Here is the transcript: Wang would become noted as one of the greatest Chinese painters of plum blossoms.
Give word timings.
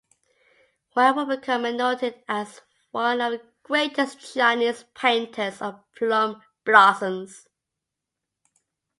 Wang 0.95 1.15
would 1.15 1.27
become 1.27 1.61
noted 1.77 2.23
as 2.27 2.61
one 2.89 3.21
of 3.21 3.33
the 3.33 3.41
greatest 3.61 4.33
Chinese 4.33 4.83
painters 4.95 5.61
of 5.61 5.79
plum 5.93 6.41
blossoms. 6.65 7.47